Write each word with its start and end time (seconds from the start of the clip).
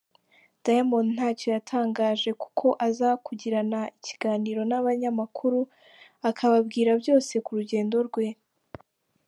Diamond 0.63 1.07
ntacyo 1.15 1.47
yatangaje 1.55 2.29
kuko 2.41 2.67
aza 2.87 3.09
kugirana 3.25 3.79
ikiganiro 3.97 4.61
n’abanyamakuru 4.69 5.59
akababwira 6.29 6.91
byose 7.01 7.33
ku 7.45 7.51
rugendo 7.59 7.97
rwe. 8.09 8.27